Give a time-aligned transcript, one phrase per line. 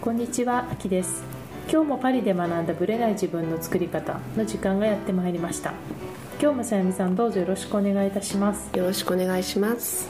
[0.00, 1.24] こんにちは、あきです。
[1.70, 5.72] 今日もパリで学んだブレない自分の作り方の時間がやってまいりました。
[6.40, 8.70] 今日もさやみさんどうぞよろしくお願いいたします。
[8.76, 10.08] よろしくお願いします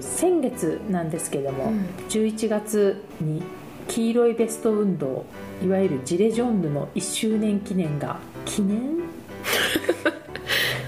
[0.00, 3.42] 先月なんですけども、うん11月に
[3.86, 5.24] 黄色いベスト運動
[5.64, 8.80] いわゆるジレジョンヌの1周年記念が記念？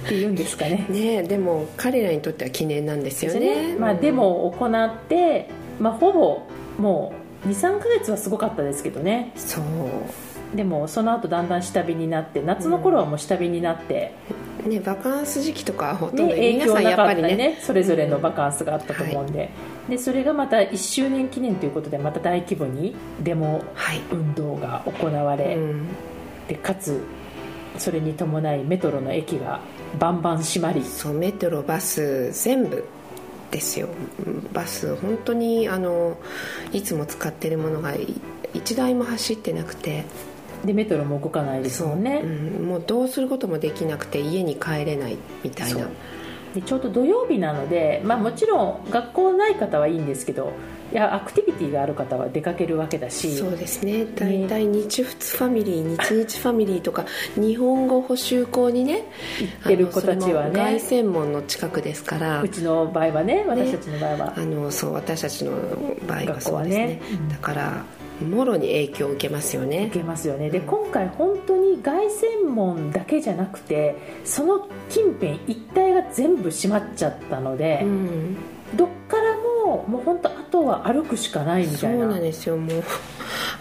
[0.05, 5.49] っていうんですかねねえでも彼らにとっては記念なんですよねまあ、デモを行って、
[5.81, 6.43] まあ、ほぼ
[6.79, 9.33] もう23ヶ月はすごかったですけどね。
[9.37, 10.57] そう。
[10.57, 14.15] でもその後だんだん下火になって夏の頃はもう下火になって、
[14.67, 17.37] ねバカンス時期とかはほとんど、ね、影響なかやっぱりね。
[17.37, 17.59] ね。
[17.61, 19.51] それぞれのバカンスがあったと思うんで,、
[19.89, 25.89] でそれがまた1周年記念ということでまた大規模にデモはい、運動が行われ、うん、
[26.47, 27.03] でかつ
[27.79, 29.61] それに伴いメトロの駅が
[29.99, 30.85] バンバン閉まり。
[30.85, 32.85] そうメトロバス全部
[33.53, 33.89] ですよ。
[34.53, 36.17] バス本当にあの
[36.73, 38.21] いつも使ってるものがい
[38.55, 40.05] 一台も走ってなくて。
[40.65, 42.27] でメトロも動かないですもんね、う。
[42.63, 45.89] ん、もうどうすることもできなくて家に帰れないみたいな。
[46.55, 50.53] でちょうど土曜日なので、まあ、もちろん学校ない方はいいんですけど
[50.93, 53.35] いやアクティビティがある方は出かけるわけだし。
[53.37, 54.05] そうですね。
[54.15, 59.07] 大体日仏ファミリー日日ファミリーとか 日本語補習校にね
[59.41, 60.79] 行ってる子たちはね。
[60.79, 62.43] 旋門の近くですから。
[62.43, 65.53] うちの場合はね私たちの場合は、あのそう私たちの
[66.07, 66.87] 場合はそうですね。
[66.87, 67.29] ねうん。
[67.31, 67.85] だから
[68.23, 69.87] もろに影響を受けますよね。
[69.89, 70.51] 受けますよね。
[70.51, 78.37] で今回本当に凱旋門だけじゃなくてその近辺一帯が全部閉まっちゃったので、うん。
[78.75, 79.22] どっから
[79.87, 82.83] ももう本当あとは歩くしかないみそたいうななんですよもう。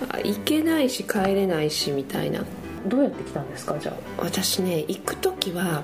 [0.09, 2.43] あ 行けないし帰れないしみたいな。
[2.85, 5.83] どうやって来たんですかじゃ私ね行く時は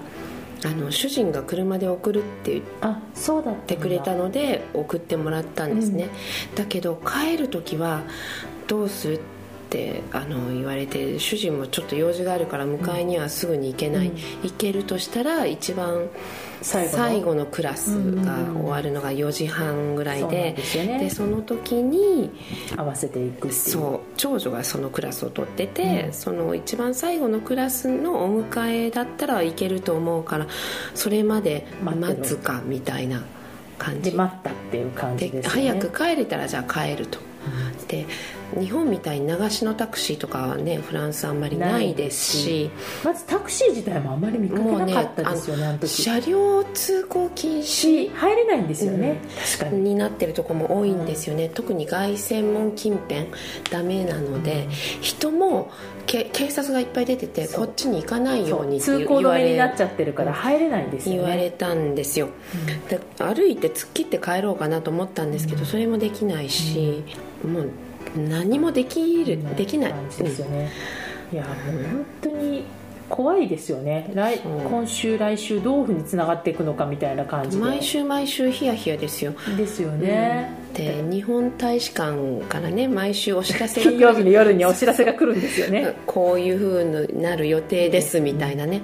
[0.65, 6.09] あの主人が車で送るって言っああそうだってくれたので送ってもらったんですね、
[6.55, 8.01] だけど帰る時は
[8.67, 9.36] どうするって
[10.11, 14.15] あの言われて主人もちょっと用事があるから迎えにはすぐに行けない、うん。
[14.43, 16.07] 行けるとしたら一番
[16.61, 22.31] 最最後のクラスが終わるのが4時半ぐらいででその時に
[22.75, 26.13] 合わせていくそう長女がそのクラスを取ってて、うん。
[26.13, 30.47] その一番最後のクラスのお迎えだったらいけると思うから
[30.95, 33.21] それまで待つかみたいな
[33.77, 34.11] 感じ。
[34.11, 35.47] で待ったっていう感じでね。
[35.47, 37.19] 早く帰れたらじゃあ帰ると、
[37.87, 38.05] で
[38.59, 42.69] 日本みたいに流しのタクシーとかはねフランスあんまりないですし。
[43.03, 45.89] まずタクシー自体もあまり見かけなかったですよねあの時。
[46.03, 49.17] 車両通行禁し止入れないんですよね、
[49.57, 49.81] 確かに。
[49.89, 53.27] になってるとこも多いんですよね、特に凱旋門近辺
[53.69, 54.67] ダメなので、
[55.01, 55.71] 人も
[56.05, 61.21] け警察がいっぱい出ててこっちに行かないようにって通行止言われめになっちゃってるから入れないんですよね。
[61.21, 62.29] 言われたんですよ、
[62.89, 67.03] で歩いて突っ切って帰ろうかなと思ったんですけど、それもできないし、
[67.45, 67.69] もう
[68.15, 70.69] 何もできる、できない、ですよね、
[71.33, 72.63] いやもううん本当に
[73.09, 74.11] 怖いですよね。
[74.13, 77.63] 来今週来週どういうふうにつながっていくのかみたいな感じで。
[77.63, 79.33] うん毎週毎週ヒヤヒヤですよ。
[79.55, 85.95] ですよね、で日本大使館からね毎週お知らせが金曜日の夜にお知らせが来るんですよね。
[86.05, 88.81] こういう風になる予定ですみたいなね、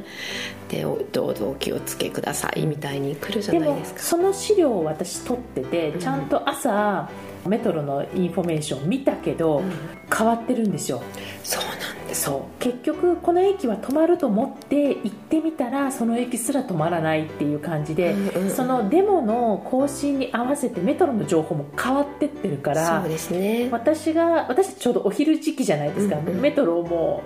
[0.69, 3.99] でおどうぞお気をつけくださいみたいに来るじゃないですか。
[3.99, 7.09] その資料を私取っててちゃんと朝
[7.49, 9.71] メトロのインフォメーション見たけど、うん。
[10.15, 11.01] 変わってるんですよ。
[11.43, 12.23] そうなんです。
[12.23, 12.61] そう。
[12.61, 18.51] 結局この駅は止まると思って行ってみたらその駅すら止まらないっていう感じで、うんうんうん。
[18.51, 23.69] そのデモの更新に合わせてメトロの情報も変わってってるからそうですね。
[23.71, 26.41] 私が私たちちょうどお昼時期じゃないですか、うんうん。
[26.41, 27.23] メトロも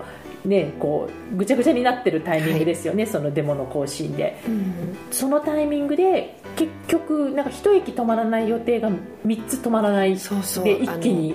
[0.48, 4.40] ねこうぐちゃぐちゃになってるタイミングですよね、そのデモの更新で。
[4.46, 4.96] うん。
[5.10, 8.90] そのタイミングで結局なんか一駅止まらない予定が
[9.26, 10.16] 3つ止まらない。
[10.16, 11.34] で一気に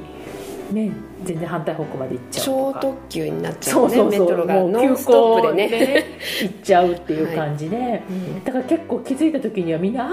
[0.72, 0.92] ね
[1.24, 2.80] 全然反対方向まで行っちゃうとか。
[2.82, 6.06] 超特急になっちゃそううねそうそうメトロがノンストップでね。
[6.42, 8.44] 行っちゃうっていう感じで、うん。
[8.44, 10.10] だから結構気づいた時にはみんなあ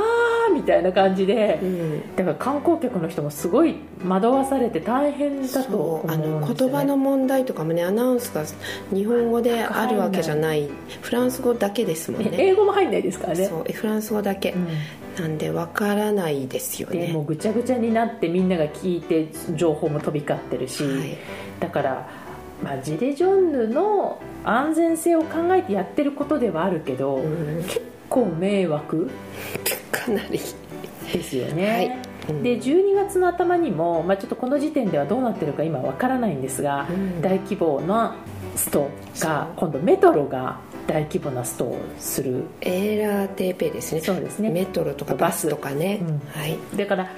[0.50, 2.17] ーみたいな感じで、うん。
[2.17, 3.76] だから観光客の人もすごい
[4.06, 8.44] 惑わされて大変だと思うんそうあの言葉の問題とかもねアナウンスが
[8.94, 10.69] 日本語であるわけじゃない。
[11.03, 12.31] フランス語だけですもんね。
[12.35, 13.46] 英語も入んないですからね。
[13.46, 14.53] そうフランス語だけ。
[14.53, 14.69] うん
[15.18, 21.16] なんでわからないですよでもうねぐちゃぐちゃになってみんなが聞いて情報も飛び交ってるし、はい。
[21.58, 22.08] だから、
[22.62, 27.62] まあ、ジレジョンヌの安全性を考えてやってることではあるけど、うん。
[27.64, 29.10] 結構迷惑
[29.92, 30.40] かなり。
[31.12, 32.34] ですよね、はい。
[32.34, 32.42] うん。
[32.42, 37.20] で12月の頭にも、まあ、ちょっとこの時点ではどうなってるか今わからないんですが、うん。
[37.20, 38.14] 大規模な
[38.56, 38.88] スト
[39.20, 44.00] が今度メトロが大規模なストをするエーラーテーペですね。
[44.00, 44.50] そうですね。
[44.50, 45.49] メトロとかバス。
[45.49, 46.19] とかね、うん。
[46.29, 46.59] はい。
[46.77, 47.11] だから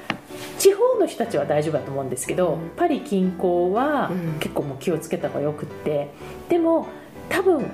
[0.59, 2.71] 地方の人たちは大丈夫だと思うんですけど、うん。
[2.77, 4.39] パリ近郊はうん。
[4.39, 6.11] 結構もう気をつけた方がよくって。
[6.49, 6.87] でも
[7.29, 7.67] 多分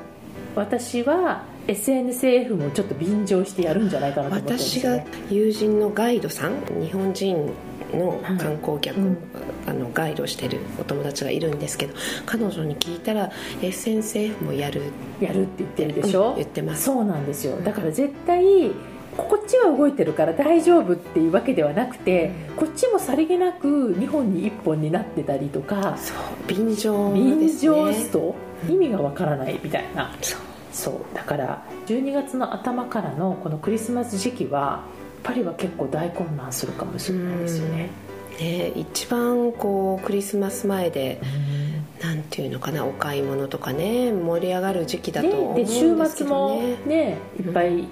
[0.54, 7.50] 私は SNSF もちょっと便乗してやるんじゃないかなと思って私が友人のガイドさん日本人
[7.96, 9.18] の観光客、はいうん。
[9.66, 11.94] あのガイドしてるお友達がいるんですけど
[12.24, 13.30] 彼女に聞いたら
[13.60, 14.82] SNSF もやる
[15.20, 16.84] やるって言ってるでしょ、うん言ってます。
[16.84, 17.56] そうなんですよ。
[17.60, 18.70] だから絶対
[19.16, 27.48] こっちは動いてるから大丈夫っていうわけではなくて、こっちもさりげなく日本に一本になってたりとかそう便乗ね。
[27.48, 28.36] 乗すと
[28.68, 30.40] 意味がわからないみたいな、そう。
[30.72, 31.16] そう。
[31.16, 34.84] だから12月の頭からのこのクリスマス時期は
[35.28, 37.90] パリは結構大混乱するかもしれないですよね、
[38.40, 41.20] ね一番こうクリスマス前で
[42.00, 47.88] なんていうのかなお買い物とかね盛り上がる時期だと思うんでですで週末けどもねねいっぱい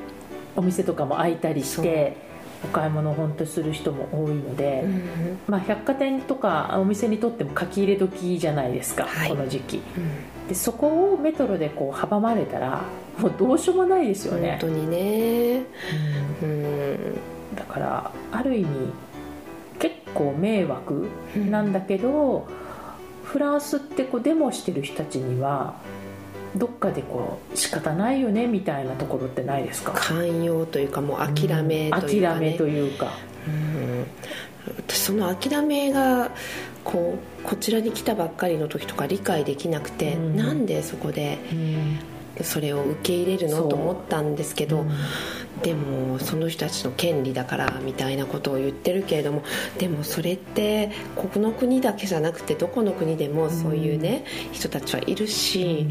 [0.55, 2.17] お店とかも開いたりしそうて
[2.65, 5.39] お買い物を本当する人も多いので、うん。
[5.49, 9.29] まあ、百貨店とかお店にとっても書き入れ時じゃないですか、はい。
[9.29, 9.77] この時期。
[9.77, 10.49] うん。
[10.49, 12.85] でそこをメトロでこう阻まれたら
[13.19, 15.63] もうどうしようもないですよ本ね当、にね。
[16.43, 16.53] うんう
[16.95, 16.97] ん。
[17.55, 18.69] だからある意味
[19.79, 21.09] 結構迷惑
[21.51, 22.47] なんだけど、
[23.25, 25.75] フランスってこうデモしてる人たちには
[26.55, 29.93] どっかでこう仕方ないよねみたいなところってないですか？
[29.93, 32.41] 寛容というかもう諦めというか、ね。
[32.41, 33.13] 諦めというか。
[33.47, 34.07] うん。
[34.79, 36.31] 私その諦めが
[36.85, 40.37] こうこちらに来たばっかりの時とか理解できなくて、うん。
[40.37, 41.99] なんでそこでうん
[42.43, 43.69] それを受け入れるの？
[43.69, 44.85] と思ったんですけど、
[45.63, 49.43] でもその人たちの権利だからみたいなことを言ってるけれども
[49.79, 55.87] でもそれってここの国だけじゃなくてどこの国でもそういうね、人たちはいるし、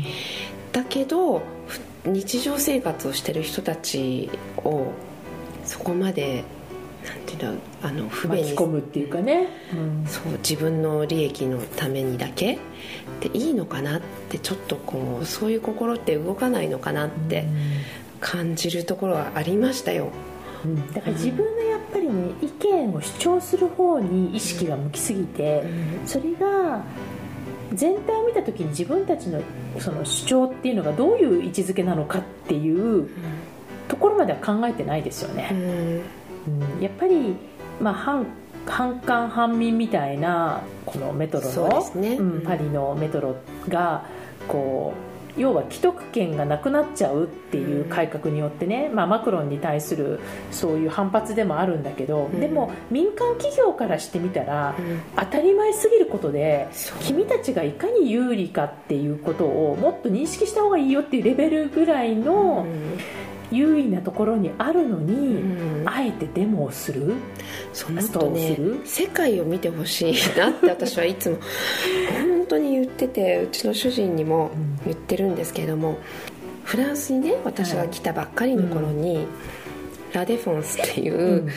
[0.71, 4.91] だけどふ日常生活をしてる人たちを
[5.63, 6.43] そこまで
[7.07, 10.07] なんていうのあの不便巻きに込むっていうかね、うん。
[10.07, 12.59] そう自分の利益のためにだけ
[13.19, 17.45] でいいのかなってちょっとこうそういう心って動かないのかなって
[18.19, 20.09] 感じるところはありましたよ。
[20.63, 20.91] うん。
[20.93, 25.63] だから自分のやっぱりね意見を主張する方に意識が向きすぎて、
[26.05, 26.83] それが
[27.73, 29.41] 全体を見た時に自分たちの
[29.79, 33.09] その主張っていうのがどういう位置づけなのかっていう
[33.87, 35.57] ところまでは考えてないですよね、うん。
[36.77, 36.81] うん。
[36.81, 37.35] やっぱり、
[37.79, 38.25] まあ、反
[38.65, 42.15] 反韓反民みたいなこのメトロの、ね。
[42.15, 43.35] うんパリのメトロ
[43.67, 44.05] が
[44.47, 50.19] こう要は既得権がなくなっちゃうっていう改革によってね、まあ、マクロンに対する
[50.51, 52.39] そういう反発でもあるんだけど、うん。
[52.39, 55.01] でも民間企業からしてみたら、うん。
[55.17, 56.67] 当たり前すぎることで
[57.01, 62.65] 君たちがいかに有利かっていうことをもっと認識した方がいいよっていうレベルぐらいの
[63.55, 65.87] 優位なところにあるのに、うん。
[65.87, 67.13] あえてデモをする？
[67.71, 71.37] そうもっストとね世界を見てほしいなって私はいつも
[72.11, 74.51] 本当に言っててうちの主人にも
[74.85, 75.99] 言ってるんですけれども
[76.63, 79.27] フランスにね私が来たばっかりの頃に、
[80.15, 81.49] ラ・デフォンスっていう、うん。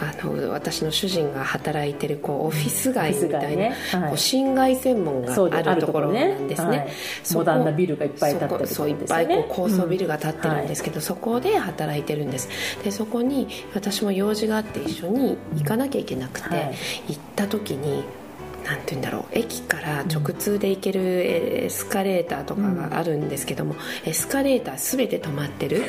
[0.00, 3.70] あの私の主人が働いてるこうオフィス街みたいな、
[4.08, 6.88] こう侵害専門があるところなんですね。
[7.34, 12.48] モダンなビルがいっぱい建ってるそういっぱいこう高層ビルが建ってるんですけど、そこで働いてるんです。
[12.82, 16.74] でそこに私も用事があって一緒に行かなきゃいけなくて、はい。
[17.08, 18.04] 行った時に
[18.64, 21.00] なんて言うんだろう駅から直通で行ける
[21.64, 25.84] エスカレーターとかがあるんですけども、エスカレーター全て止まってる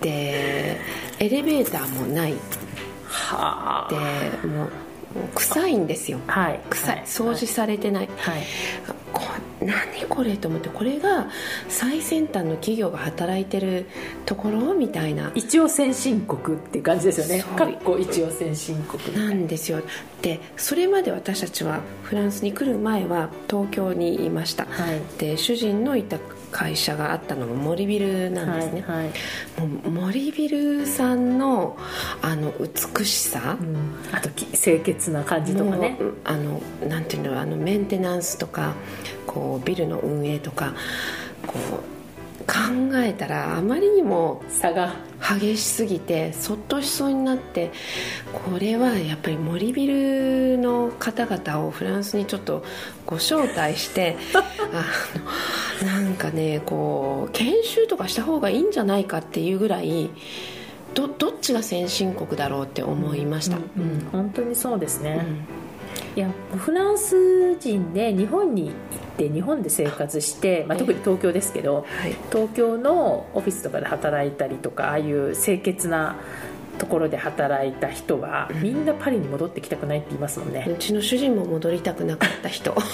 [0.00, 0.80] で
[1.18, 2.34] エレベーターもない。
[3.04, 4.70] はでもうもう
[5.34, 6.18] 臭いんですよ。
[6.26, 6.60] あはい。
[6.70, 6.96] 臭い。
[6.96, 7.04] はい。
[7.04, 8.42] 掃除されてない、はい。
[9.12, 9.22] こ
[9.60, 11.28] 何これと思ってこれが
[11.68, 13.86] 最先端の企業が働いてる
[14.26, 15.32] ところみたいな。
[15.34, 17.42] 一応先進国っていう感じですよね。
[17.56, 19.16] かっこ一応先進国。
[19.16, 19.80] なんですよ。
[20.22, 25.00] でそれまで私たちはフランスに来る前は東京にいました、はい。
[25.18, 26.18] で主人のいた
[26.50, 29.10] 会社があったのが森ビルなんですね、はいはい。
[29.60, 31.76] もう森ビルさんの
[32.22, 33.76] あの美しさ、うん。
[34.12, 35.98] あとき清潔な感じとかね。
[36.24, 38.74] あのなんていうのあのメンテナンスとか
[39.26, 40.74] こうビルの運営とか
[41.46, 41.98] こう
[42.48, 42.54] 考
[42.96, 47.70] えたらあまりにも差が激しすぎてそっとしそうになって
[48.32, 52.64] これはやっぱり森ビルの方々をフランスにちょっと
[53.04, 60.10] ご招待して あのなんかねこう研修とかした方がいいんじゃないかっていうぐらい
[60.98, 63.56] どどっちが先進国だろうって思いました？
[63.56, 63.62] うん。
[63.62, 63.66] う
[63.98, 64.08] ん。
[64.10, 66.18] 本当にそうですね、うん。
[66.18, 68.72] いやフランス人で日本に行っ
[69.16, 72.16] て日本で生活して、まあ、ええ特に東京ですけど、はい。
[72.32, 76.16] 東京のオフィスとかで働いたりとかああいう清潔な
[76.78, 82.74] ところで働いた人はみんなパリに戻ってきたくないって言いますもんね、うちの主人も戻りたくなかった人。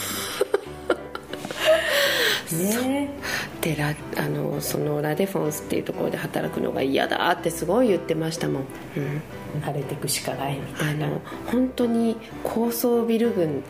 [2.52, 3.11] ね
[3.64, 9.23] でラあのそのラ・デフォンスっていうところで働くのが嫌だってすごい言ってましたもん、うん、
[9.62, 11.06] 慣れていくしかないみたいな。
[11.06, 13.64] あの本当に高層ビル群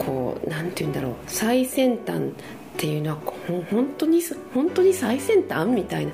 [0.00, 1.14] こうなんて言うんだろう。
[1.28, 2.22] 最先端っ
[2.76, 4.20] ていうのはほ本当に
[4.52, 6.12] 本当に最先端みたいな。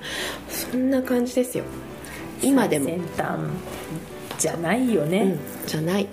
[0.50, 1.64] そんな感じですよ。
[2.42, 3.38] 今でも、先端
[4.38, 6.06] じゃないよね、うん、じゃない、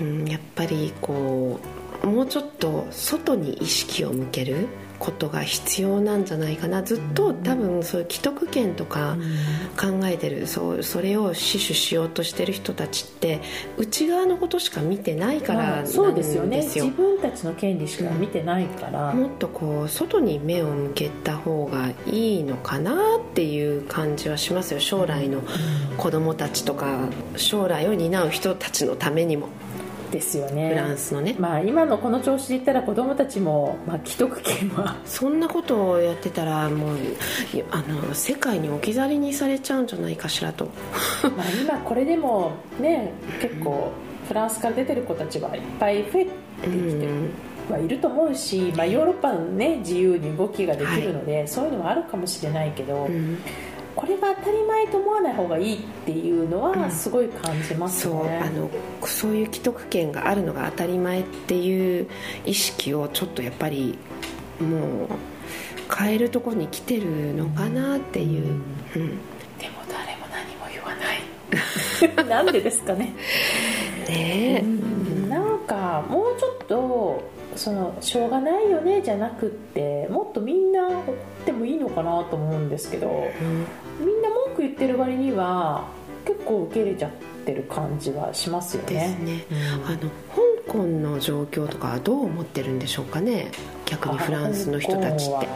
[0.00, 1.60] うん、やっぱりこ
[2.02, 4.66] うもうちょっと外に意識を向ける
[4.98, 6.82] ことが必要なんじゃないかな。
[6.82, 9.16] ずっと多分そういう既得権とか
[9.80, 13.40] 考えてるそうそれを死守しようとしてる人たちって
[13.76, 16.62] 内側のことしか見てないからなんまあですよ,、そうですよね。
[16.62, 22.98] 自分たちの権利しか見てないから、もっとこう外に目を向けた方がいいのかなっ
[23.34, 24.80] ていう感じはしますよ。
[24.80, 25.42] 将来の
[25.96, 29.48] 子供たちとか将来を担う人たちのためにも
[30.10, 30.70] ですよね。
[30.70, 31.36] フランスのね。
[31.38, 36.96] まあ今のこの調子で言ったら子供たちも、まあ、既得権はそんなことをやってたらもう
[37.70, 40.68] あの世界に置き去りにされちゃうんじゃないかしらと。
[41.36, 43.92] まあ今これでもね結構
[44.26, 46.30] フランスから出てる子たちはいっぱい増えて
[46.62, 47.08] きて
[47.70, 53.38] はいると思うし、まあ、ヨーロッパのね自由に動きができるので、そういうのはあるかもしれないけど、うん
[53.94, 58.70] これが当たり前と思わない方がいいっていうのはすごい感じますそうね、あの
[59.04, 62.06] そういう既得権があるのが当たり前っていう
[62.44, 63.98] 意識をちょっとやっぱり
[64.60, 65.08] もう
[65.94, 68.62] 変えるところに来てるのかなっていう、うん。
[69.58, 72.26] でも誰も何も言わない。
[72.28, 73.14] なんでですかね。
[74.08, 77.22] ねえ、なんかもうちょっと
[77.58, 83.30] そのしょうがないよねじゃなくってもっとみんな怒ってもいいのかなと思うんですけど
[84.00, 85.88] みんな文句言ってる割には
[86.24, 87.10] 結構受け入れちゃっ
[87.44, 89.44] てる感じはしますよですね。
[89.86, 89.98] あの
[90.66, 93.50] 香港の状況とかはどう思ってるんでしょうかね？
[93.86, 95.48] 逆にフランスの人たちって。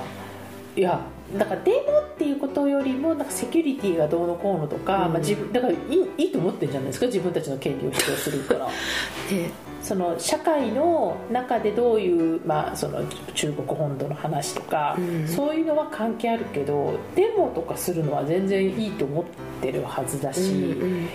[0.80, 1.00] いや
[1.38, 5.12] だからデモっていうことよりもなんかセキュリティがどうのこうのとか、うん。
[5.12, 5.78] まあ、自分だからいい
[6.18, 7.06] いいと思ってるんじゃないですか？
[7.06, 8.66] 自分たちの権利を主張するから。
[9.30, 9.50] ね
[9.82, 15.28] その社会の中でどういう、まあ、その中国本土の話とか、うん。
[15.28, 19.24] そういうのは関係あるけどデモとかするのは全然いいと思っ
[19.60, 21.08] てるはずだし、うんうん。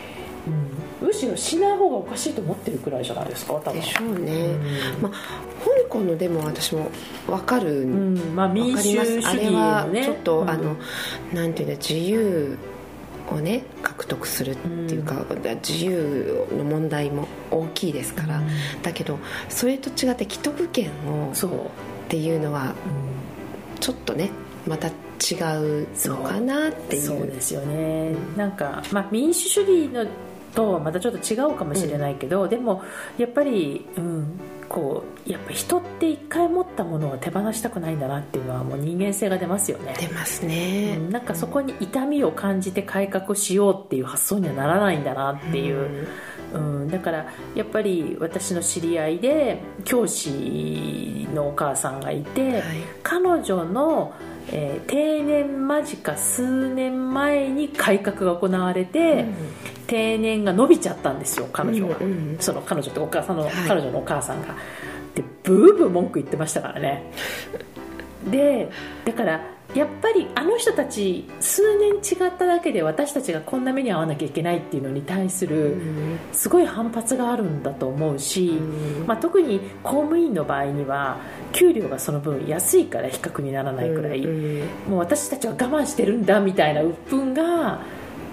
[1.01, 1.07] うん。
[1.07, 4.31] むしろしない方がおかしいと思ってるくらいじゃないですか多分でしょうね、
[4.97, 5.01] うん。
[5.03, 5.11] まあ、
[5.63, 6.89] 香港のデモは私も
[7.25, 8.35] 分かるうん。
[8.35, 9.27] まあ、民わか主主ります。
[9.29, 10.49] あれはちょっと、うん。
[10.49, 10.75] あの
[11.33, 12.57] なんていうの自由
[13.27, 15.25] をね獲得するっていうか、
[15.67, 18.41] 自由の問題も大きいですから、
[18.83, 19.19] だけど
[19.49, 21.59] それと違って既得権をそう、っ
[22.09, 22.73] ていうのは
[23.79, 24.31] ちょっとね
[24.65, 27.01] また違うのかなっていう。
[27.01, 28.13] そうですよね。
[28.35, 30.05] なんか、まあ、民主主義の
[30.57, 32.81] とはまたちょっと違うかもしれないけど、でも
[33.19, 39.93] やっぱり、うん、こうやっぱ人って一回持ったものを手放したくないんだなっていうのはもう人間性が出ますよね。
[39.99, 46.07] 出ますね、うんなんかそこに痛みを感じて改革しようっていう発想にはならないんだなっていう、
[46.53, 52.61] うん、だからやっぱり私の知り合いで教師のお母さんがいて、はい。
[53.03, 54.15] 彼女の、
[54.51, 59.25] えー定年間近数年前に改革が行われて、
[59.87, 64.55] 定年が伸びちゃったんですよ彼女が、うんうんその彼女とお母さんの、はい彼女のお母さんが。
[65.15, 67.11] でブーブー文句言ってましたからね。
[68.29, 68.69] で
[69.05, 75.75] だからやっぱりあの人たち数年違っただけで私たちがこんな目に遭わなきゃいけないっていうのに対する
[76.33, 79.05] すごい反発があるんだと思うし、うん。
[79.05, 81.19] まあ、特に公務員の場合には
[81.51, 87.81] 給料がその分安いから比較にならないくらい、うんもう私たちは我慢してるんだみたいな鬱憤が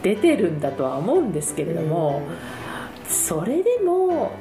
[0.03, 2.23] 出てるんだとは思うんですけれども、
[3.07, 4.33] それでも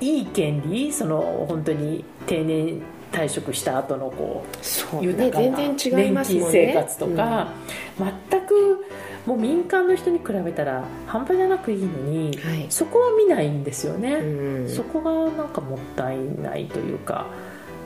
[0.00, 6.58] いい権利その本当に定年退職した後のこうそう豊かなね全然違いますもんね。
[6.58, 7.52] 年金生活とか、
[7.98, 8.86] 全く
[9.26, 12.66] もう民間の人に比べたら半端じゃなくいいのに、はい。
[12.70, 14.68] そこは見ないんですよね、うん。
[14.68, 17.26] そこがなんかもったいないというか、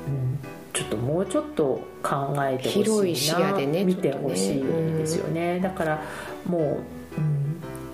[0.06, 0.38] うん、
[0.72, 6.02] ちょっともうちょっと考えてほしいな広い視野でね見てほしいですよね、だから
[6.46, 7.03] もう、うん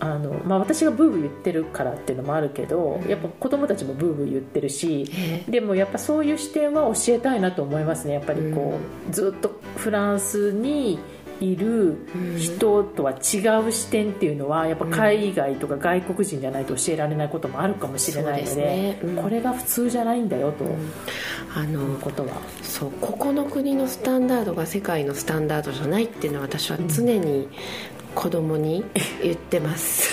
[0.00, 8.14] あのまあ、私がブーブー言ってるからっていうのもあるけど、やっぱ子供たちもブーブー言ってるし、えでもやっぱそういう視点は教えたいなと思いますね。
[8.14, 8.78] やっぱりこ
[9.08, 10.98] う、ずっとフランスに
[11.40, 11.96] いる
[12.38, 13.14] 人とは違
[13.66, 19.00] う視点っていうのはやっぱ海外とか外国人じゃないと教えられないこともあるかもしれないのでね。
[19.02, 19.16] うん。
[19.16, 20.64] これが普通じゃないんだよと。
[20.64, 20.76] いう
[21.54, 27.48] あのことは、そうここの国のスタンダードが世界のスタンダードじゃないっていうのは私は常に
[28.14, 28.84] 子供に
[29.22, 30.10] 言ってます。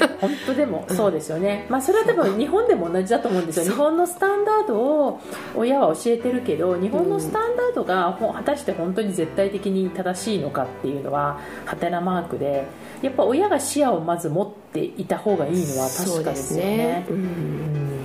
[0.20, 3.64] 本当でもそうですよね、まあ、それは多分日本でも同じだと思うんですよ。
[3.64, 5.20] 日本のスタンダードを
[5.54, 12.66] 親は教えてるけど日本のスタンダードがほ果たして本当に絶対的に正しいのかっていうのはハテナマークで
[13.02, 17.04] やっぱ親が視野をまず持っていた方がいいのは確かですよね。
[17.06, 17.24] そう、ね。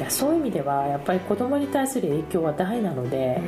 [0.02, 3.42] うん、そういう意味ではやっぱり子供に対する影響は大なので、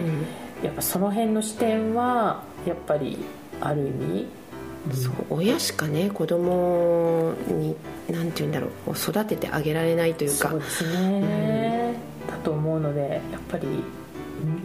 [0.60, 3.18] うん、やっぱその辺の視点はやっぱり
[3.62, 4.27] ある意味
[4.94, 7.75] そう親しかね子供に
[8.10, 10.50] 何て言うんだろう育ててあげられないというか。
[10.50, 13.67] そうですね、うん、だと思うのでやっぱり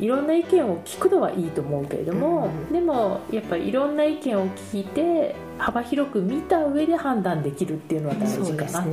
[0.00, 8.88] いろんな意見を聞くのはいいと思うけれども、うん、でもやっぱりいろんな意見を聞いて幅広く見た上で判断できるっていうのは大事かなと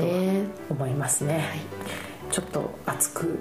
[0.69, 1.31] 思いますね。
[1.31, 1.48] すね。
[1.50, 1.59] はい、
[2.31, 3.38] ちょっと熱く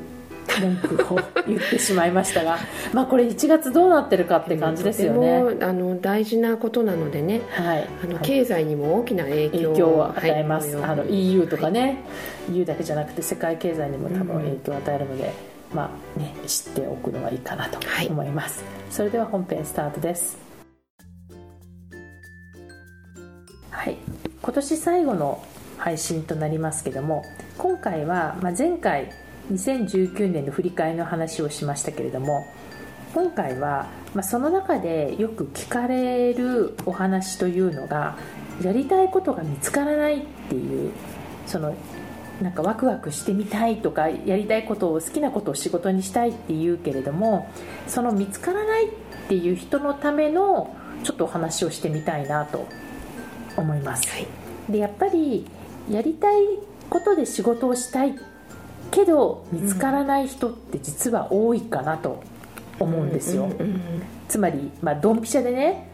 [0.60, 2.58] 文句を言ってしまいましたが
[2.92, 5.42] まあこれ1月どうなってるかって感じですよね。
[5.60, 12.02] あの大事なことなのでね、はい、あの経済にも大きな影響を与えます、はい、あの EU とかね、
[12.48, 15.32] はい、EU だけじゃなくて世界経済にも多分影響を与えるので、
[15.70, 17.78] うん、まあね、知っておくのはいいかなと
[18.08, 20.38] 思います、それでは本編スタートです。
[23.70, 23.96] はい。
[24.42, 25.42] 今年最後の
[25.78, 27.22] 配信となりますけども
[27.56, 29.10] 今回は、まあ、前回
[29.50, 32.46] 2019年の振り返りの話をしましたけれども
[33.14, 38.16] 今回は、まあ、その中でよく聞かれるお話というのが
[38.62, 40.92] やりたいことが見つからないっていう
[41.46, 41.74] その
[42.42, 47.50] なんかワクワクしてみたいとかやりたいことを好きなことを仕事にしたいっていうけれども
[47.86, 48.90] その見つからないっ
[49.28, 52.66] ていう人のためのちょっとお話をしてみたいなと
[53.56, 54.26] 思います、はい、
[54.70, 55.46] でやっぱり
[55.90, 56.42] やりたい
[56.90, 58.14] ことで仕事をしたいっ
[58.90, 62.22] けど見つからない人って実は多いかなと
[62.80, 63.50] 思うんですよ、
[64.28, 65.88] つまり、まあ、ドンピシャでね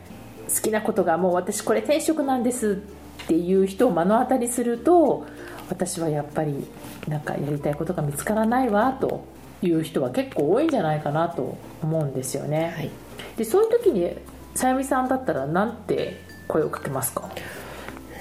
[0.54, 2.82] 好きなことがもう私これ転職なんです
[3.24, 5.26] っていう人を目の当たりすると
[5.70, 6.66] 私はやっぱり
[7.08, 9.24] なんかやりたいことが見つからないわと
[9.62, 12.90] いう人は結構多いんじゃないかなと思うんですよね、はい、
[13.36, 14.10] でそういう時に
[14.54, 17.30] さゆみさんだったら何て声をかけますか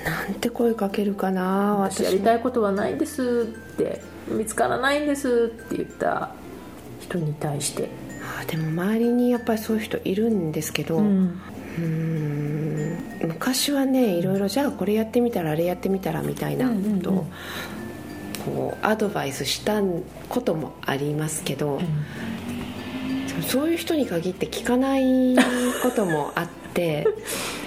[0.05, 1.75] なんて声かけるかな？
[1.75, 6.31] 私やりたいことはないんですって見つからないんですって言った
[6.99, 7.89] 人に対して。
[8.39, 11.41] あでも周りにやっぱりそういう人いるんですけど、うん、
[11.77, 17.25] うん昔はねいろいろじゃあこれやってみたらあれやってみたらみたいなことを、
[18.45, 19.81] こうアドバイスした
[20.29, 21.79] こともありますけど、
[23.37, 25.35] うん、そういう人に限って聞かない
[25.81, 27.05] こともあって。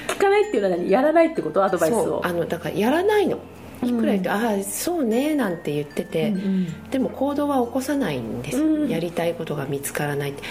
[0.09, 0.91] 聞かないっていうのは何？
[0.91, 1.63] やらないってこと？
[1.63, 2.23] アドバイスを。
[2.25, 3.39] あのだからやらないの
[3.83, 10.43] いくら言って、うん、ああそうねなんて言ってて、うんうん、でも行動は起こさないんです、うん、やりたいことが見つからないって。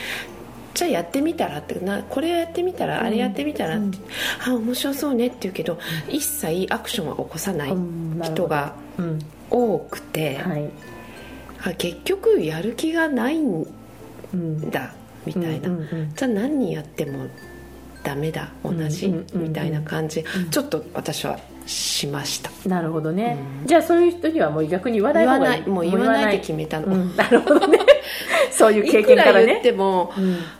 [0.75, 3.97] じゃあやってみたらってなこれやってみたら、あれやってみたらって、
[4.45, 7.73] あ面白そうねって言うけど一切アクションは起こさない
[8.21, 8.75] 人が
[9.49, 10.69] 多くて、はい、
[11.63, 13.65] あ結局やる気がないん
[14.69, 14.93] だ、
[15.25, 15.69] みたいな、
[16.13, 17.25] じゃあ何やっても
[18.03, 22.51] ダメだ同じ、みたいな感じ、ちょっと私はしました。
[22.67, 25.67] なるほどね、うん、じゃあそういう人にはもう逆に言わない方がいい。
[25.67, 27.79] もう言わないで決めたの、うん、なるほどね。
[28.51, 29.45] そういう経験からね。
[29.45, 30.13] 言っても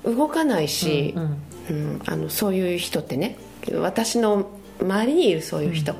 [0.04, 3.40] 動かないし、うんあのそういう人ってね
[3.82, 4.48] 私の
[4.80, 5.96] 周りにいるそういう人、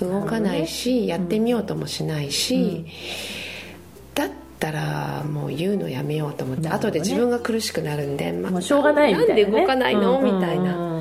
[0.00, 2.86] 動かないし、ね、やってみようともしないし、
[4.14, 10.93] だったらもう言うのやめようと思って、ね、後で自分が苦しくなるんで、まあ、もうしょうがないみたいな、ね、なんで動かないの、みたいな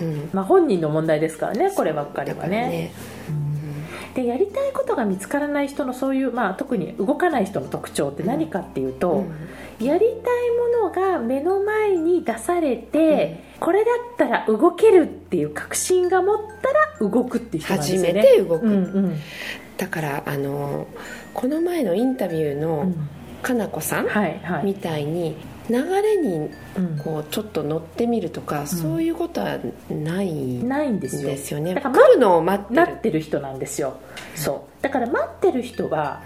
[0.00, 0.30] うん。
[0.32, 2.68] まあ、本人の問題ですからねこればっかりはね。
[2.68, 2.92] ね。
[4.14, 9.24] でやりたいことが見つからない人のそういう、まあ、特に動かない人の特徴って何かっていうと、
[9.80, 10.16] うん、やりたい
[10.82, 16.36] ものが目の前に出されて、うん、これだったら動けるっていう確信が持っ
[17.00, 18.08] たら動くっていう人なんですよね。
[18.08, 18.76] 初めて動く、うんう
[19.08, 19.20] ん、
[19.76, 20.88] だからあの
[21.32, 22.92] この前のインタビューの
[23.42, 24.06] かなこさん
[24.64, 25.36] みたいに
[25.68, 26.50] 流れに
[27.04, 29.58] こうちょっと乗ってみるとか、うん、そういうことは
[29.90, 30.32] ない
[30.64, 31.60] ないんですよですよ。
[31.60, 32.80] ねだから来るのを待ってる。
[32.80, 33.98] 待ってる人なんですよ、
[34.34, 34.82] うん、そう。
[34.82, 36.22] だから待ってる人は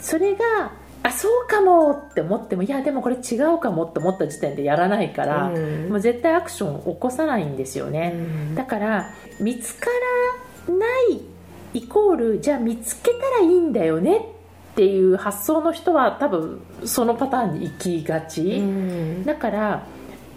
[0.00, 8.14] それがあそうかもって思ってもいやでもこれ違うかもって思った時点でやらないから、うん、もう絶対アクションを起こさないんですよね、
[8.54, 9.86] だから見つか
[10.68, 11.20] らない
[11.74, 14.33] イコールじゃあ見つけたらいいんだよね
[14.74, 18.60] っていう発想の人は多分そのパターンに行きがち、
[19.24, 19.86] だから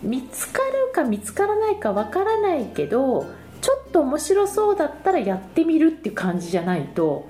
[0.04, 3.26] 見つかるか見つからないかわからないけど
[3.62, 7.28] ちょっと面白そうだったらやってみるっていう感じじゃないと、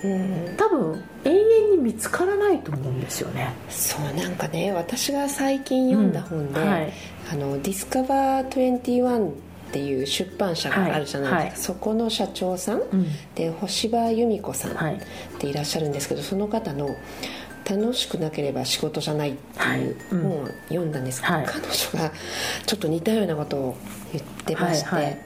[0.58, 3.54] 多分永遠に見つからないと思うんですよね。
[3.70, 6.68] そうなんかね私が最近読んだ本で「うん。
[6.68, 6.94] はい、
[7.32, 9.32] あのディスカバー21」
[9.68, 11.46] っていう出版社があるじゃないですか、はい。
[11.48, 11.58] はい。
[11.58, 13.08] そこの社長さん、うん。
[13.36, 15.00] で星葉由美子さんっはい。
[15.40, 16.96] ていらっしゃるんですけどその方の
[17.70, 21.46] 「楽しくなければ仕事じゃない」っていう本を読んだんですけど、はい。
[21.46, 22.12] 彼女が
[22.66, 23.78] ちょっと似たようなことを
[24.14, 25.04] 言ってまして、はい。
[25.04, 25.18] はい。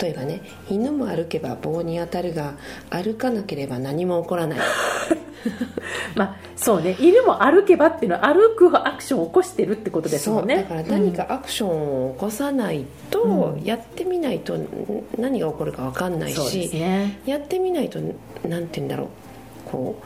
[0.00, 2.54] 例えばね「犬も歩けば棒に当たるが
[2.90, 4.58] 歩かなければ何も起こらない」
[6.14, 6.96] まあそうね。
[7.00, 10.66] 犬も歩けばっていうのは歩くアクションを起こしてるってことですもんね。
[10.68, 13.64] そうだから何かアクションを起こさないと、うん。
[13.64, 14.66] やってみないとん
[15.18, 17.18] 何が起こるか分かんないし、すね。
[17.24, 17.98] やってみないと
[18.46, 19.08] なんて言うんだろう。
[19.70, 19.96] こ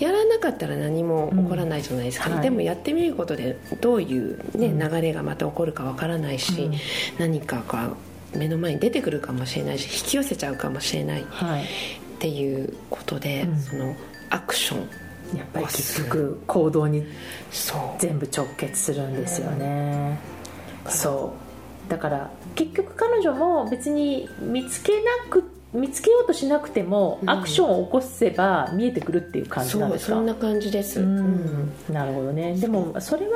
[0.00, 2.42] うやらなかったら何も起こらないじゃないですか、うんはい。
[2.42, 4.78] でもやってみることでどういう、ねうん。
[4.78, 6.74] 流れがまた起こるか分からないし、うん。
[7.18, 7.90] 何かが
[8.34, 11.64] 目の前に出てくるかもしれないし引き寄せちゃうかもしれないっはい。
[12.18, 13.58] ていうことで、うん。
[13.58, 13.94] その
[14.30, 14.88] アクション
[15.36, 17.04] やっぱり結局行動に
[17.98, 20.18] 全部直結するんですよね、
[20.88, 21.34] そ
[21.86, 21.90] う。
[21.90, 27.30] だから結局彼女も別に見つけなく見つけようとしなくても、うん。
[27.30, 30.12] アクションを起こせば見えてくるっていう感じなんですか？
[30.12, 31.18] そうそんな感じです、ううん。
[31.18, 32.54] んなるほどね。
[32.56, 33.32] でもそれは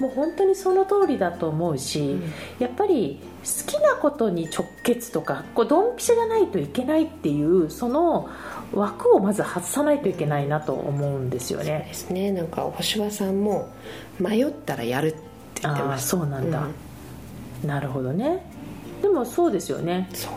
[0.00, 2.32] もう本当にその通りだと思うし、うん。
[2.58, 8.28] やっぱり好きなことに直結とかこうドンピシャじゃないといけないっていうその
[8.72, 11.84] 枠をまず外さないといけないなと思うんですよね。
[11.88, 12.32] ですね。
[12.32, 13.68] なんか星葉さんも
[14.18, 15.18] 迷ったらやるって
[15.62, 16.08] 言ってました。
[16.08, 16.66] そうなんだ、
[17.62, 17.68] うん。
[17.68, 18.44] なるほどね。
[19.02, 20.08] でもそうですよね。
[20.14, 20.32] そう、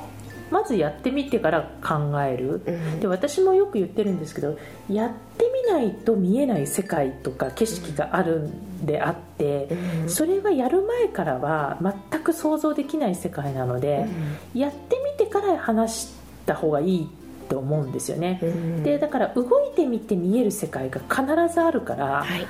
[0.51, 2.61] まずやってみてから考える。
[2.65, 2.99] うん。
[2.99, 4.57] で私もよく言ってるんですけど
[4.89, 9.67] やってみないと見えない世界とか景色があるんであって、
[10.03, 10.09] うん。
[10.09, 11.77] それはやる前からは
[12.11, 14.07] 全く想像できない世界なので、
[14.53, 16.13] やってみてから話し
[16.45, 17.09] た方がいい
[17.49, 18.83] と思うんですよね、うん。
[18.83, 22.45] でだから動いてみて見える世界が必ずあるから、はい。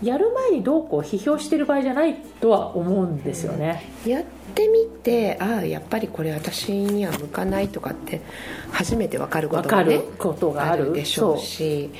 [0.00, 4.24] やる前にどうこう批評してる場合じゃないとは思うんですよね、やっ
[4.58, 8.20] てみてああやっぱりこれ私には向かないとかって
[8.72, 10.92] 初めて分かるこ分とがねことがある。
[10.92, 11.90] でしょうし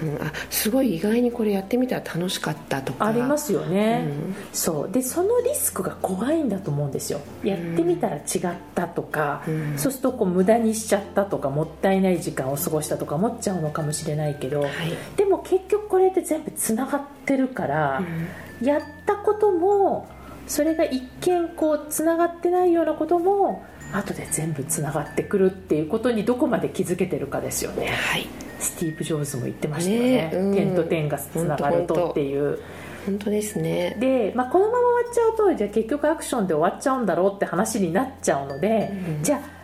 [0.00, 3.06] うん、あすごい意外にこれやってみたら楽しかったとか。
[3.06, 4.34] ありますよね、うん。
[4.52, 4.92] そう。
[4.92, 7.20] でそのリスクが怖いんだと思うんですよ。
[7.42, 8.22] やってみたら違っ
[8.74, 9.76] たとか、うん。
[9.76, 14.70] そうするとこう無駄にしちゃったとかもったいない時間を過ごしたとか思っちゃうのかもしれないけど、はい。
[15.16, 18.02] でも結局これって全部つながってるから、
[18.62, 20.08] やったことも
[20.48, 27.88] それが一見こうつながってないようなことも後で全部つながってくるっていうことにどこまで気づけてるかですよね。
[27.88, 28.26] はい。
[28.58, 30.08] スティーブ・ジョブズも言ってましたよね。
[30.08, 30.54] ねうん。
[30.54, 32.58] 点と点がつながるとっていう。
[33.06, 33.96] 本当ですね。
[34.00, 39.22] で、まあ、このまま終わっちゃうとじゃあ結局アクションで終わっちゃうんだろうって話になっちゃうので、うん。
[39.22, 39.57] じゃあ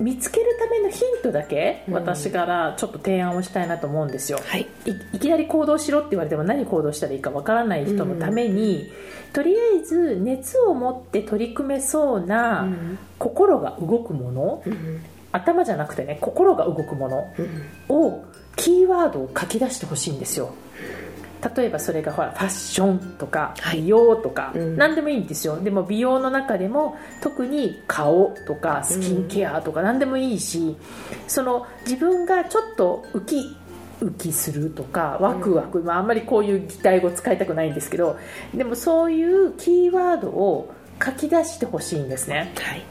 [0.00, 1.94] 見つけるためのヒントだけうん。
[1.94, 4.66] 私からちょっと提案をしたいなと思うんですよ、はい。
[4.86, 8.90] いいきなり行動しろって言われても何行動したらいいかわからない人のために、
[9.32, 12.98] とりあえず熱を持って取り組めそうなうん。
[13.18, 15.02] 心が動くもの、うん。
[15.32, 17.24] 頭じゃなくてね心が動くもの
[17.88, 17.96] うん。
[17.96, 18.24] を
[18.56, 20.52] キーワードを書き出してほしいんですよ
[21.56, 23.82] 例えばそれがほらファッションとかはい。
[23.82, 24.76] 美容とか、うん。
[24.76, 25.58] 何でもいいんですよ。
[25.60, 30.76] でも美容の中でも特に顔とかスキンケアとか何でもいいし、
[31.26, 33.56] その自分がちょっとウキ
[34.00, 38.18] ウキするとかワクワク、まあ、あんまりこういう擬態語使いたくないんですけど
[38.54, 40.74] でもそういうキーワードを
[41.04, 42.52] 書き出してほしいんですね。
[42.56, 42.84] はい。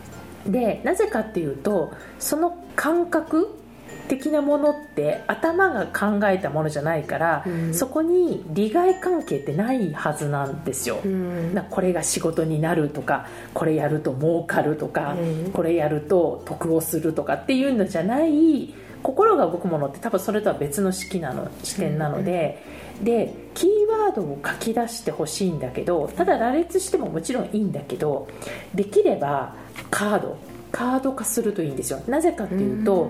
[0.47, 3.58] でなぜかっていうとその感覚
[4.07, 7.73] 的なものって頭が考えたものじゃないから、うん。
[7.73, 11.53] そこに利害関係ってないはずなんですよ、うん。
[11.53, 15.51] なこれが仕事になるとかこれやると儲かるとか、うん。
[15.51, 18.73] これやると得をするとかっていうのじゃない
[19.03, 22.63] 心が動くものって多分それとは別の式なの視点なので、
[23.03, 23.69] でキー
[24.05, 28.27] ワードを書き出してほしいんだけどただ羅列してももちろんいいんだけど
[28.75, 29.55] できれば
[29.89, 30.37] カード
[30.71, 32.01] カード化するといいんですよ。
[32.07, 33.09] なぜかっていうと、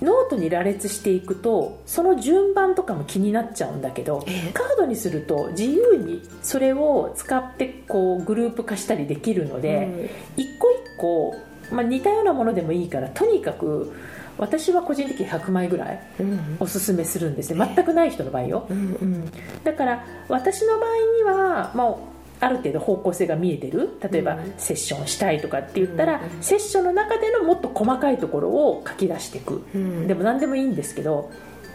[0.00, 4.52] ノートに羅列していくとその順番とかも気になっちゃうんだけど、ええ。
[4.52, 11.36] カードにすると自由にそれを使ってこうグループ化したりできるので、一個一個、
[11.74, 13.92] まあ、似たようなものでもいいからとにかく
[14.38, 16.00] 私は個人的に100枚ぐらい
[16.60, 17.74] おすすめするんですね。
[17.74, 19.32] 全くない人の場合よ、うんうん。
[19.64, 21.96] だから私の場合には、まあ、
[22.40, 23.98] ある程度方向性が見えてる。
[24.10, 24.54] 例えば、うん。
[24.56, 30.06] セッションしたいとかって言ったら、うんセッションの中でのもっと細かいところを書き出していく、うん。
[30.06, 31.30] でも何でもいいんですけど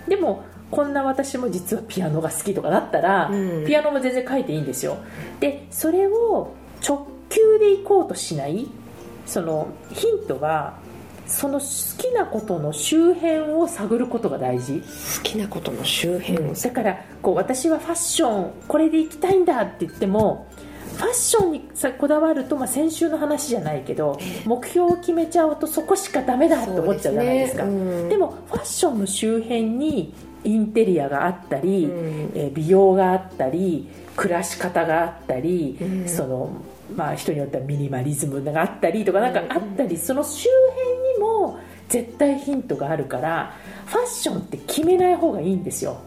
[0.08, 3.66] でもこんな私も実はピアノが好きとかだったら、うん。
[3.66, 4.98] ピアノも全然書いていいんですよ。
[5.40, 6.54] でそれを
[6.86, 8.68] 直球でいこうとしない
[9.26, 10.78] そのヒントは
[11.26, 14.82] その好きなことの周辺を探ることが大事。
[14.82, 16.54] 好きなことの周辺を。
[16.54, 20.48] だからこう私はファッションこれで行きたいんだって言っても
[20.98, 27.66] フファッションにさこだわると、まあ、先週の話じゃないけど、目標を決めちゃうとそこしかダメだと思っちゃうじゃないですか？
[27.66, 27.76] で、ね。
[27.78, 36.50] うん、もファッションの周辺にインテリアがあったり、うん、え美容があったり暮らし方があったり、うん、その
[36.96, 41.58] まあ、人によってはミニマリズムがあったりとかなんかあったり、その周辺にも
[41.90, 43.54] 絶対ヒントがあるから
[43.86, 46.02] ファッションって決めない方がいいんですよ、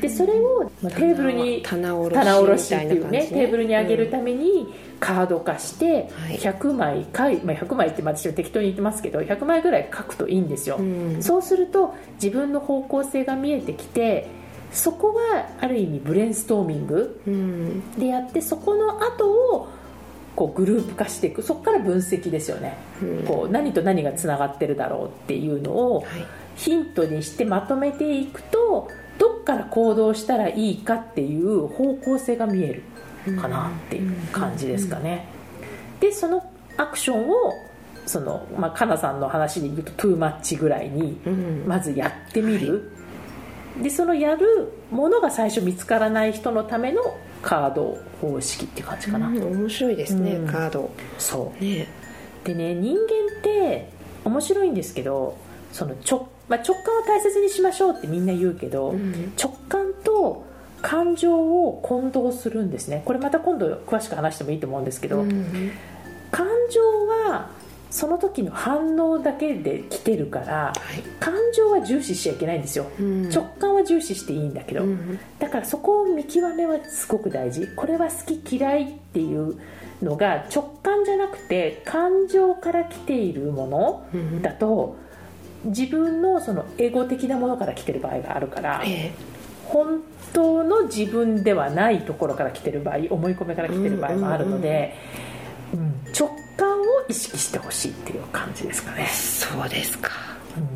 [0.00, 10.80] でそれを、まあ、テーブルに棚卸しっていうねテーブルに上げるためにカード化して100枚かい、まあ、100枚って私は適当に言ってますけど100枚ぐらい書くといいんですよ、
[11.20, 14.28] そうすると自分の方向性が見えてきて
[14.72, 19.68] そこはある意味ブレインストーミングでやってそこの後を
[20.34, 22.76] こうグループ化していくそこから分析ですよね、
[23.26, 26.04] こう何と何がつながってるだろうっていうのを
[26.56, 32.82] ヒントにしてまとめていくとどっから行動したらいいかっていう方向性が見え
[33.26, 35.26] るかなっていう感じですかね。
[36.00, 37.52] でそのアクションを
[38.06, 41.18] その、まあ、かなさんの話で言うとトゥーマッチぐらいに
[41.66, 42.90] まずやってみる、
[43.80, 47.02] でそのやるものが最初見つからない人のための
[47.42, 50.90] カード方式って感じかな、うん、面白いですね、うん、カード。
[51.18, 51.88] そう、ね、
[52.44, 53.02] でね人間
[53.40, 53.90] って
[54.24, 55.36] 面白いんですけど
[55.72, 60.44] その直,、まあ、直感を大切にしましょうってみんな言うけど、うん、直感と
[60.80, 63.02] 感情を混同するんですね。
[63.04, 65.24] これまた今度詳しく話してもいいと思うんですけど、
[66.32, 66.80] 感情
[67.28, 67.50] は
[67.92, 77.68] その時の反応だけで来てるから、はい、感情は重視しちゃいけないんですよ、うん、直感は重視していいんだけど、うん、だからそこを見極めはすごく大事。
[77.76, 79.60] これは好き嫌いっていう
[80.02, 84.96] のが直感じゃなくて感情から来ているものだと、
[85.62, 89.12] うん、自分のそのエゴ的なものから来てる場合があるから、え
[89.66, 90.00] 本
[90.32, 94.94] 当の自分ではないところから来てる場合思い込みから来てる場合もあるので、
[95.74, 96.30] うん、直
[97.08, 99.06] 意識してほしいっていう感じですかね。
[99.06, 100.10] そうですか、
[100.56, 100.68] うん、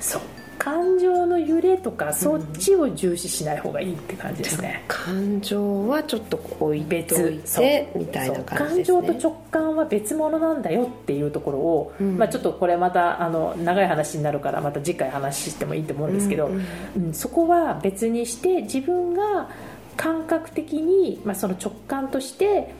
[0.00, 0.22] そう。
[0.64, 16.64] 感情の揺れとかそっちを重視しない方がいいって感じですね、うん、感情はちょっと置いておいてみたいな感じです、ね、感情と直感は別物なんだよっていうところを、うん、まあ、ちょっとこれまたあの長い話になるからまた次回話してもいいと思うんですけど、うん、
[16.96, 19.50] うん、そこは別にして自分が
[19.98, 22.72] 感覚的に、まあ、その直感として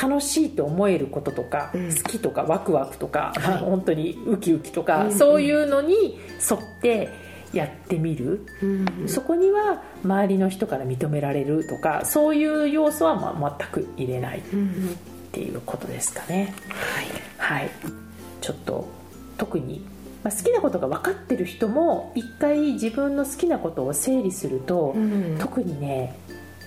[0.00, 6.18] 楽しいと思えることとか、うん、好きとかワクワクとか、はい、本当にウキウキとか、うんそういうのに
[6.50, 7.08] 沿って
[7.52, 14.42] やってみる、うんうん、そこには周りの人から認められるとかそういう要素はま全く入れないっ
[15.32, 16.52] ていうことですかね。
[17.38, 17.70] はい、はい、
[18.42, 18.86] ちょっと
[19.38, 19.86] 特に
[20.22, 26.18] ま好きなことが分かってる人も一回自分の好きなことを整理すると、うん、特にね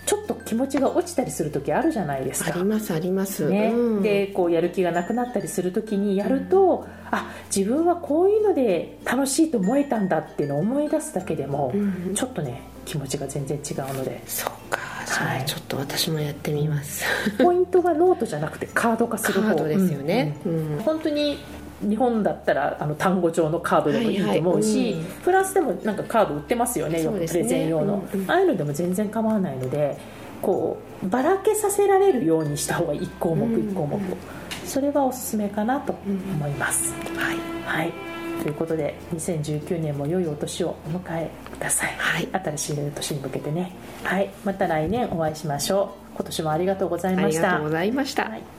[0.09, 2.49] ちょっと気持ちが落ちたりする時あるじゃないですか。
[2.49, 14.23] ありますあります、ね、うん、でこうやる気がなくなったりする時にやると、うん、あ自分はこういうので楽しいと思えたんだっていうのを思い出すだけでも、うん、ちょっとね気持ちが全然違うので。
[14.25, 14.79] そうか。
[14.79, 17.03] はい、ちょっと私もやってみます。
[17.37, 19.49] ポイントがノートじゃなくてカード化する方。
[19.49, 20.81] カードですよね、うん。
[20.83, 21.37] 本当に
[21.81, 25.01] 日本だったらあの単語帳のカードでもいいと思うし、はいはい。
[25.01, 28.21] うん、フランスでもなんかカード売ってますよねよくプレゼン用の、うん。
[28.21, 29.97] うん、ああいうのでも全然構わないので
[30.41, 34.17] こうばらけさせられるようにした方が1項目1項目、うん、
[34.65, 37.93] それはおすすめかなと思います、はい、はい、
[38.41, 43.73] ということで2019年も良いお年をお迎えください、はい、新しい年に向けてね。
[44.03, 44.29] はい。
[44.45, 46.15] また来年お会いしましょう。
[46.15, 47.41] 今年もありがとうございました。
[47.41, 48.58] ありがとうございました、はい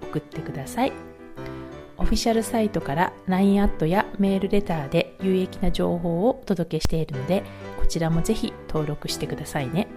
[0.11, 0.93] 送ってください。
[1.97, 7.43] オフィシャルサイトから LINE アットやメールレターで有益な情報をお届けしているので、
[7.79, 9.87] こちらもぜひ登録してくださいね。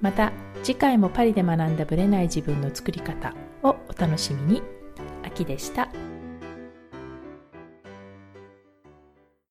[0.00, 4.62] また、次回もパリで学んだブレない自分の作り方をお楽しみに。
[5.22, 5.88] 秋でした。